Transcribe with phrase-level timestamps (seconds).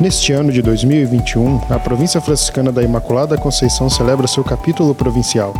[0.00, 5.52] Neste ano de 2021, a província franciscana da Imaculada Conceição celebra seu capítulo provincial.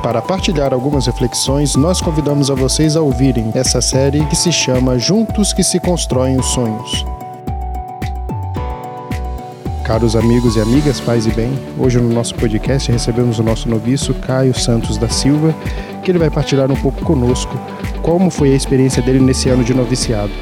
[0.00, 4.96] Para partilhar algumas reflexões, nós convidamos a vocês a ouvirem essa série que se chama
[4.96, 7.04] Juntos que se constroem os sonhos.
[9.82, 14.14] Caros amigos e amigas, paz e bem, hoje no nosso podcast recebemos o nosso noviço
[14.14, 15.52] Caio Santos da Silva,
[16.04, 17.58] que ele vai partilhar um pouco conosco
[18.02, 20.32] como foi a experiência dele nesse ano de noviciado.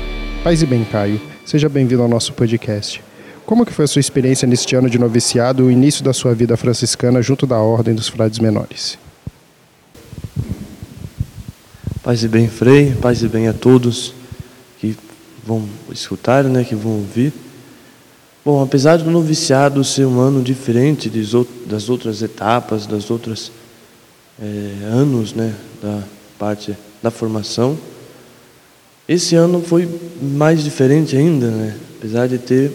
[0.44, 3.11] Paz e bem, Caio, seja bem-vindo ao nosso podcast.
[3.44, 6.56] Como que foi a sua experiência neste ano de noviciado, o início da sua vida
[6.56, 8.98] franciscana junto da Ordem dos Frades Menores?
[12.02, 14.14] Paz e bem, Frei, paz e bem a todos
[14.78, 14.96] que
[15.46, 17.32] vão escutar, né, que vão ouvir.
[18.44, 21.10] Bom, apesar do noviciado ser um ano diferente
[21.66, 23.52] das outras etapas, das outras
[24.40, 26.02] é, anos, né, da
[26.38, 27.78] parte da formação,
[29.08, 29.88] esse ano foi
[30.20, 31.76] mais diferente ainda, né?
[31.98, 32.72] Apesar de ter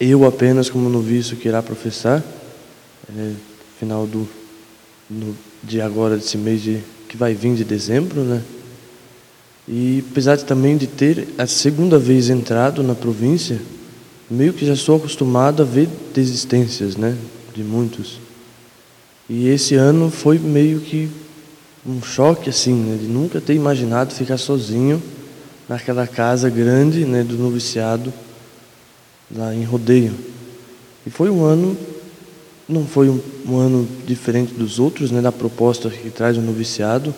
[0.00, 2.22] eu apenas como noviço que irá professar,
[3.16, 3.32] é,
[3.78, 4.28] final do
[5.08, 8.42] no, de agora desse mês de, que vai vir de dezembro, né?
[9.68, 13.60] E apesar de, também de ter a segunda vez entrado na província,
[14.30, 17.16] meio que já sou acostumado a ver desistências, né?
[17.54, 18.20] De muitos.
[19.28, 21.08] E esse ano foi meio que
[21.84, 22.98] um choque assim, né?
[23.00, 25.02] De nunca ter imaginado ficar sozinho
[25.68, 27.22] naquela casa grande, né?
[27.22, 28.12] Do noviciado
[29.34, 30.14] lá em Rodeio.
[31.06, 31.76] E foi um ano,
[32.68, 37.14] não foi um, um ano diferente dos outros, né, da proposta que traz o noviciado,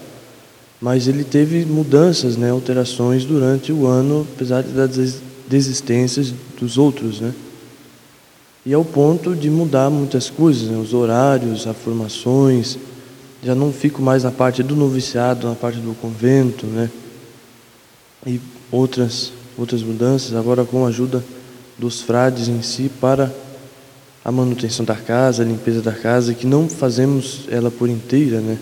[0.81, 7.33] mas ele teve mudanças, né, alterações durante o ano, apesar das desistências dos outros, né.
[8.67, 12.78] E ao ponto de mudar muitas coisas, né, os horários, as formações,
[13.43, 16.91] já não fico mais na parte do noviciado, na parte do convento, né,
[18.27, 21.22] e outras outras mudanças, agora com a ajuda
[21.79, 23.33] dos frades em si para
[24.25, 28.59] a manutenção da casa, a limpeza da casa, que não fazemos ela por inteira, né?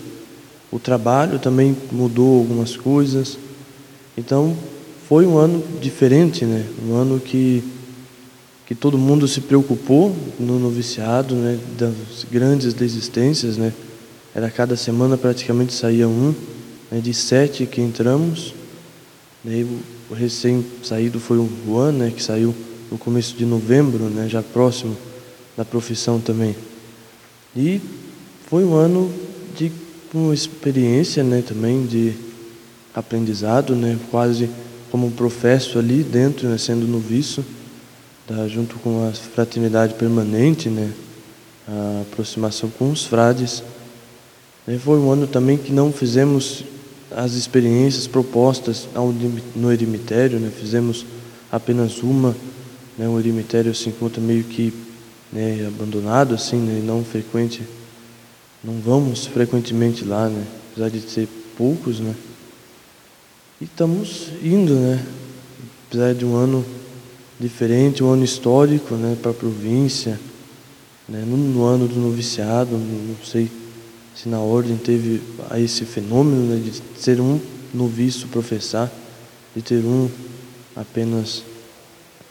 [0.71, 3.37] O trabalho também mudou algumas coisas.
[4.17, 4.55] Então,
[5.07, 6.65] foi um ano diferente, né?
[6.87, 7.63] Um ano que
[8.67, 13.71] que todo mundo se preocupou no noviciado, né, das grandes desistências, né?
[14.35, 16.35] Era cada semana praticamente saía um,
[16.91, 18.53] né, de sete que entramos.
[19.41, 19.65] Daí
[20.09, 22.53] o recém saído foi o Juan, né, que saiu
[22.91, 24.95] no começo de novembro, né, já próximo
[25.55, 26.55] da profissão também.
[27.55, 27.81] E
[28.47, 29.11] foi um ano
[29.57, 29.71] de
[30.13, 32.13] uma experiência, né, também de
[32.93, 34.49] aprendizado, né, quase
[34.89, 37.43] como um professo ali dentro, né, sendo noviço,
[38.27, 40.91] da, junto com a fraternidade permanente, né,
[41.67, 43.63] a aproximação com os frades.
[44.67, 46.63] E foi um ano também que não fizemos
[47.09, 49.13] as experiências propostas ao,
[49.55, 51.05] no eremitério, né, fizemos
[51.51, 52.35] apenas uma
[52.97, 54.73] né, o eremitério se encontra meio que
[55.31, 57.61] né, abandonado, assim, né, não frequente,
[58.63, 61.27] não vamos frequentemente lá, né, apesar de ser
[61.57, 62.15] poucos, né,
[63.61, 65.05] e estamos indo, né,
[65.87, 66.65] apesar de um ano
[67.39, 70.19] diferente, um ano histórico, né, para a província,
[71.07, 73.49] né, no, no, ano do noviciado, não sei
[74.15, 75.21] se na ordem teve
[75.57, 77.39] esse fenômeno né, de ser um
[77.73, 78.91] noviço professar,
[79.55, 80.09] de ter um
[80.75, 81.43] apenas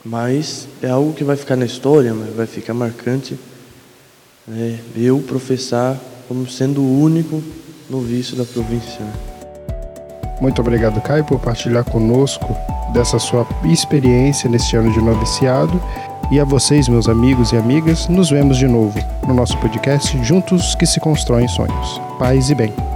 [0.07, 3.37] mas é algo que vai ficar na história, vai ficar marcante.
[4.47, 4.79] Né?
[4.97, 5.97] Eu professar
[6.29, 7.43] como sendo o único
[7.91, 9.05] noviço da província.
[10.41, 12.57] Muito obrigado, Caio, por partilhar conosco
[12.93, 15.81] dessa sua experiência neste ano de noviciado.
[16.31, 20.75] E a vocês, meus amigos e amigas, nos vemos de novo no nosso podcast Juntos
[20.75, 22.01] que se constroem sonhos.
[22.19, 22.96] Paz e bem.